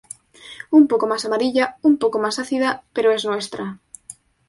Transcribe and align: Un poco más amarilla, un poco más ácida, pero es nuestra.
Un 0.71 0.87
poco 0.87 1.05
más 1.05 1.25
amarilla, 1.25 1.77
un 1.83 1.99
poco 1.99 2.17
más 2.17 2.39
ácida, 2.39 2.83
pero 2.91 3.11
es 3.11 3.23
nuestra. 3.23 3.77